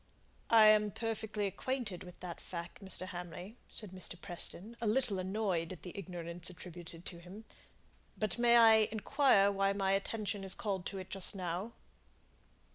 [0.49, 3.05] "I am perfectly acquainted with that fact, Mr.
[3.09, 4.19] Hamley," said Mr.
[4.19, 7.45] Preston, a little annoyed at the ignorance attributed to him.
[8.17, 11.73] "But may I inquire why my attention is called to it just now?"